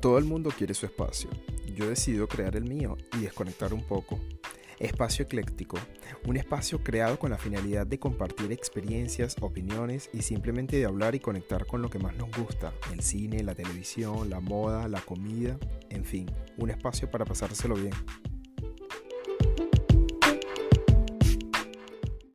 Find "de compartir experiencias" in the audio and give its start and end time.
7.86-9.36